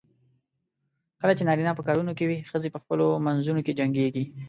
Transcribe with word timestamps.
کله 1.21 1.33
چې 1.37 1.43
نارینه 1.47 1.71
په 1.77 1.83
کارونو 1.87 2.11
کې 2.17 2.23
وي، 2.29 2.37
ښځې 2.49 2.69
په 2.71 2.79
خپلو 2.83 3.05
منځو 3.25 3.51
کې 3.65 3.77
جنګېږي. 3.79 4.23